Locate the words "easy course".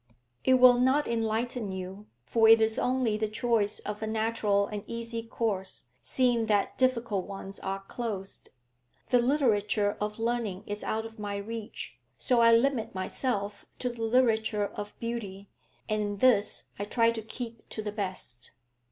4.87-5.89